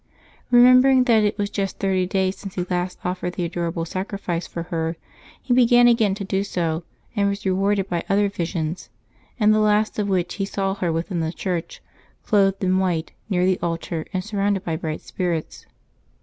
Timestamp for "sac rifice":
3.85-4.49